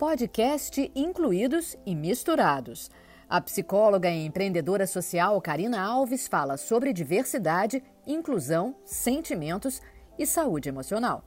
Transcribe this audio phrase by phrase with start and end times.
[0.00, 2.88] podcast Incluídos e Misturados.
[3.28, 9.78] A psicóloga e empreendedora social Karina Alves fala sobre diversidade, inclusão, sentimentos
[10.18, 11.22] e saúde emocional.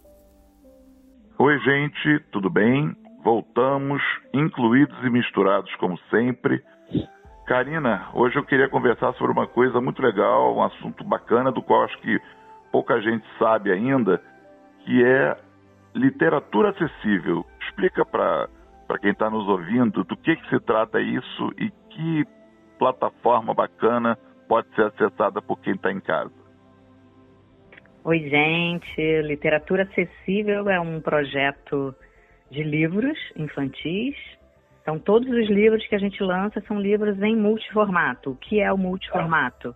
[1.38, 2.96] Oi, gente, tudo bem?
[3.24, 4.02] Voltamos,
[4.34, 6.60] incluídos e misturados como sempre.
[7.46, 11.84] Karina, hoje eu queria conversar sobre uma coisa muito legal, um assunto bacana do qual
[11.84, 12.20] acho que
[12.72, 14.20] pouca gente sabe ainda,
[14.84, 15.38] que é
[15.94, 17.46] literatura acessível.
[17.62, 18.50] Explica para
[19.00, 22.26] quem está nos ouvindo do que, que se trata isso e que
[22.78, 26.34] plataforma bacana pode ser acessada por quem está em casa.
[28.04, 29.22] Oi, gente.
[29.22, 31.96] Literatura Acessível é um projeto
[32.52, 34.16] de livros infantis
[34.84, 38.32] então, todos os livros que a gente lança são livros em multiformato.
[38.32, 39.74] O que é o multiformato?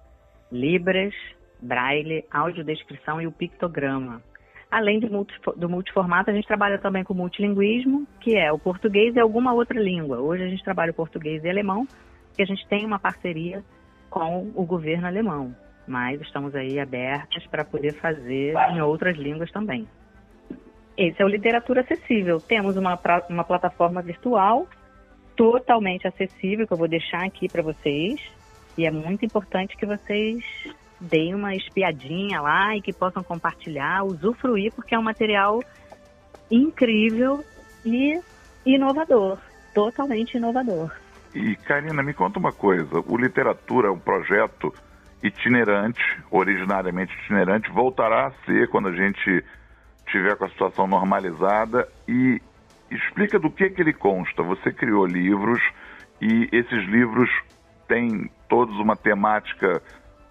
[0.51, 1.13] Libras,
[1.61, 4.21] braille, audiodescrição e o pictograma.
[4.69, 9.15] Além do, multi, do multiformato, a gente trabalha também com multilinguismo, que é o português
[9.15, 10.19] e alguma outra língua.
[10.19, 11.87] Hoje a gente trabalha o português e alemão,
[12.27, 13.63] porque a gente tem uma parceria
[14.09, 15.55] com o governo alemão.
[15.87, 19.87] Mas estamos aí abertas para poder fazer em outras línguas também.
[20.97, 22.41] Esse é o Literatura Acessível.
[22.41, 24.67] Temos uma, uma plataforma virtual
[25.35, 28.19] totalmente acessível que eu vou deixar aqui para vocês.
[28.77, 30.43] E é muito importante que vocês
[30.99, 35.61] deem uma espiadinha lá e que possam compartilhar, usufruir, porque é um material
[36.49, 37.43] incrível
[37.85, 38.19] e
[38.65, 39.37] inovador,
[39.73, 40.91] totalmente inovador.
[41.33, 44.73] E Karina, me conta uma coisa: o Literatura é um projeto
[45.21, 49.43] itinerante, originariamente itinerante, voltará a ser quando a gente
[50.07, 52.41] tiver com a situação normalizada e
[52.89, 54.41] explica do que, que ele consta.
[54.43, 55.61] Você criou livros
[56.21, 57.29] e esses livros
[57.87, 59.81] têm todos uma temática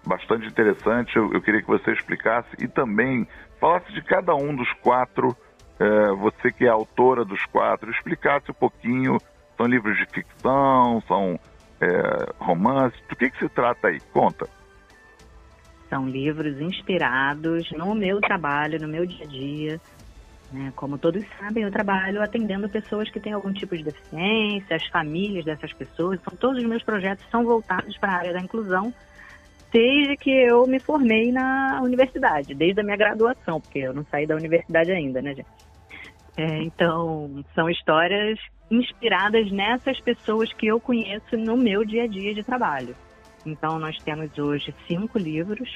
[0.07, 1.15] bastante interessante.
[1.15, 3.27] Eu, eu queria que você explicasse e também
[3.59, 5.35] falasse de cada um dos quatro.
[5.79, 9.17] É, você que é autora dos quatro, explicasse um pouquinho.
[9.55, 11.39] São livros de ficção, são
[11.79, 12.99] é, romances.
[13.07, 13.99] Do que, que se trata aí?
[14.11, 14.47] Conta.
[15.89, 19.81] São livros inspirados no meu trabalho, no meu dia a dia,
[20.51, 20.71] né?
[20.75, 25.45] Como todos sabem, eu trabalho atendendo pessoas que têm algum tipo de deficiência, as famílias
[25.45, 26.19] dessas pessoas.
[26.19, 28.93] Então, todos os meus projetos são voltados para a área da inclusão,
[29.77, 34.25] desde que eu me formei na universidade, desde a minha graduação, porque eu não saí
[34.25, 35.47] da universidade ainda, né, gente?
[36.35, 38.39] É, então, são histórias
[38.71, 42.95] inspiradas nessas pessoas que eu conheço no meu dia a dia de trabalho.
[43.45, 45.69] Então, nós temos hoje cinco livros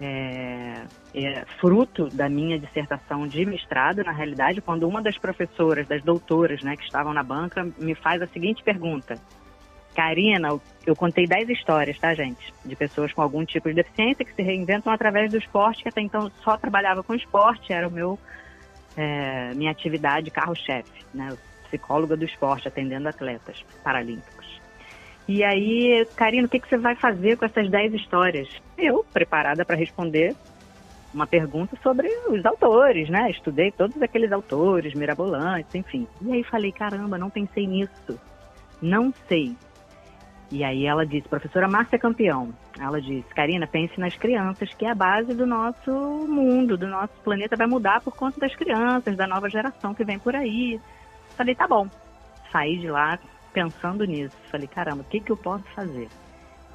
[0.00, 6.02] é, é, fruto da minha dissertação de mestrado, na realidade, quando uma das professoras, das
[6.02, 9.14] doutoras, né, que estavam na banca, me faz a seguinte pergunta.
[9.98, 10.50] Karina,
[10.86, 12.54] eu contei 10 histórias, tá, gente?
[12.64, 16.00] De pessoas com algum tipo de deficiência que se reinventam através do esporte, que até
[16.00, 18.16] então só trabalhava com esporte, era o meu,
[18.96, 21.36] é, minha atividade carro-chefe, né?
[21.64, 24.60] Psicóloga do esporte, atendendo atletas paralímpicos.
[25.26, 28.48] E aí, Karina, o que, que você vai fazer com essas 10 histórias?
[28.78, 30.36] Eu, preparada para responder
[31.12, 33.32] uma pergunta sobre os autores, né?
[33.32, 36.06] Estudei todos aqueles autores, mirabolantes, enfim.
[36.22, 38.16] E aí falei, caramba, não pensei nisso.
[38.80, 39.56] Não sei.
[40.50, 44.90] E aí ela disse, professora Márcia Campeão, ela disse, Karina, pense nas crianças, que é
[44.90, 45.90] a base do nosso
[46.26, 50.18] mundo, do nosso planeta vai mudar por conta das crianças, da nova geração que vem
[50.18, 50.80] por aí.
[51.36, 51.86] Falei, tá bom.
[52.50, 53.18] Saí de lá
[53.52, 54.36] pensando nisso.
[54.50, 56.08] Falei, caramba, o que, que eu posso fazer?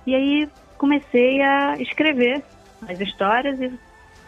[0.06, 0.48] E aí
[0.78, 2.44] comecei a escrever
[2.88, 3.72] as histórias e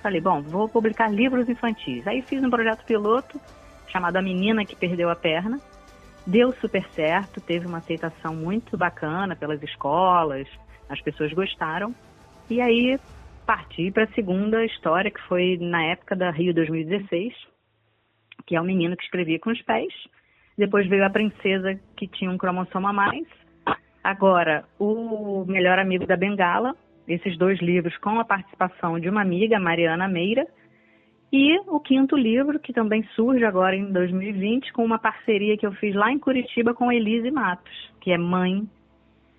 [0.01, 2.07] falei, bom, vou publicar livros infantis.
[2.07, 3.39] Aí fiz um projeto piloto
[3.88, 5.59] chamado A Menina que Perdeu a Perna.
[6.28, 10.47] Deu super certo, teve uma aceitação muito bacana pelas escolas,
[10.90, 11.94] as pessoas gostaram.
[12.50, 13.00] E aí
[13.46, 17.34] parti para a segunda história, que foi na época da Rio 2016,
[18.46, 19.94] que é o menino que escrevia com os pés.
[20.58, 23.28] Depois veio a princesa que tinha um cromossomo a mais.
[24.03, 26.75] Agora, o melhor amigo da Bengala,
[27.07, 30.47] esses dois livros com a participação de uma amiga, Mariana Meira,
[31.38, 35.73] e o quinto livro, que também surge agora em 2020, com uma parceria que eu
[35.73, 38.65] fiz lá em Curitiba com Elise Matos, que é mãe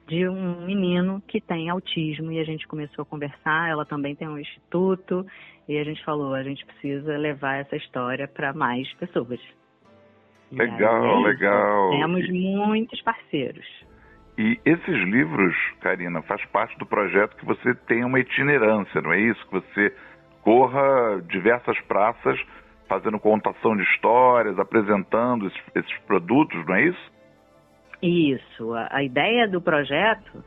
[0.07, 3.71] de um menino que tem autismo e a gente começou a conversar.
[3.71, 5.25] Ela também tem um instituto
[5.67, 9.41] e a gente falou: a gente precisa levar essa história para mais pessoas.
[10.53, 11.91] Legal, legal.
[11.93, 13.67] Temos e, muitos parceiros.
[14.37, 19.19] E esses livros, Karina, faz parte do projeto que você tem uma itinerância, não é
[19.19, 19.43] isso?
[19.47, 19.95] Que você
[20.47, 22.41] corra diversas praças
[22.89, 27.13] fazendo contação de histórias, apresentando esses, esses produtos, não é isso?
[28.01, 28.73] Isso.
[28.73, 30.45] A, a ideia do projeto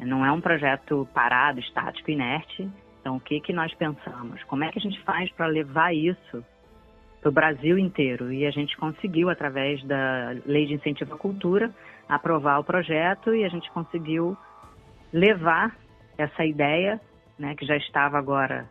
[0.00, 2.66] não é um projeto parado, estático, inerte.
[3.02, 4.42] Então, o que, que nós pensamos?
[4.44, 6.42] Como é que a gente faz para levar isso
[7.20, 8.32] para o Brasil inteiro.
[8.32, 11.70] E a gente conseguiu, através da Lei de Incentivo à Cultura,
[12.08, 14.36] aprovar o projeto e a gente conseguiu
[15.12, 15.76] levar
[16.16, 17.00] essa ideia,
[17.38, 18.68] né, que já estava agora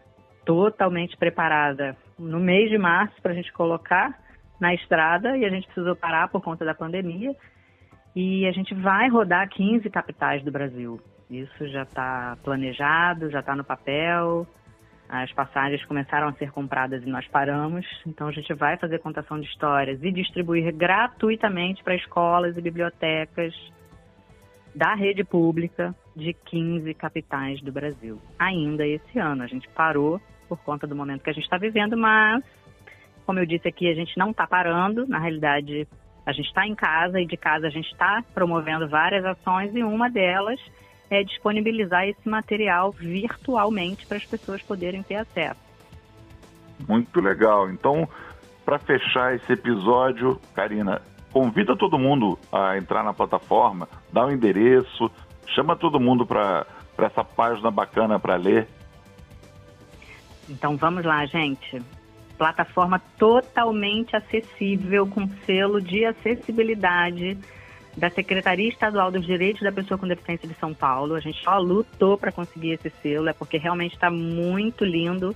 [0.48, 4.18] totalmente preparada no mês de março para a gente colocar
[4.62, 7.36] na estrada e a gente precisou parar por conta da pandemia.
[8.16, 11.00] E a gente vai rodar 15 capitais do Brasil.
[11.30, 14.48] Isso já está planejado, já está no papel.
[15.10, 17.86] As passagens começaram a ser compradas e nós paramos.
[18.08, 23.54] Então a gente vai fazer contação de histórias e distribuir gratuitamente para escolas e bibliotecas
[24.74, 28.20] da rede pública de 15 capitais do Brasil.
[28.40, 29.44] Ainda esse ano.
[29.44, 32.44] A gente parou por conta do momento que a gente está vivendo, mas,
[33.26, 35.08] como eu disse aqui, a gente não está parando.
[35.08, 35.88] Na realidade,
[36.26, 39.84] a gente está em casa e de casa a gente está promovendo várias ações e
[39.84, 40.60] uma delas
[41.10, 45.60] é disponibilizar esse material virtualmente para as pessoas poderem ter acesso.
[46.88, 47.70] Muito legal.
[47.70, 48.08] Então,
[48.66, 51.02] para fechar esse episódio, Karina,
[51.32, 55.10] convida todo mundo a entrar na plataforma, dá o um endereço,
[55.56, 56.66] chama todo mundo para
[56.98, 58.68] essa página bacana para ler.
[60.50, 61.82] Então vamos lá, gente
[62.38, 67.38] plataforma totalmente acessível, com selo de acessibilidade
[67.98, 71.16] da Secretaria Estadual dos Direitos da Pessoa com Deficiência de São Paulo.
[71.16, 75.36] A gente só lutou para conseguir esse selo, é porque realmente está muito lindo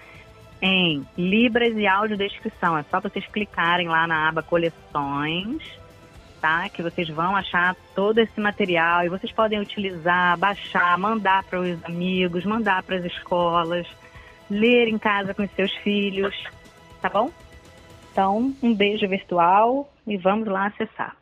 [0.62, 2.78] em Libras e audiodescrição.
[2.78, 5.64] É só vocês clicarem lá na aba Coleções,
[6.42, 6.68] tá?
[6.70, 11.84] Que vocês vão achar todo esse material e vocês podem utilizar, baixar, mandar para os
[11.86, 13.88] amigos, mandar para as escolas,
[14.50, 16.36] ler em casa com os seus filhos,
[17.02, 17.32] tá bom?
[18.12, 21.16] Então, um beijo virtual e vamos lá acessar.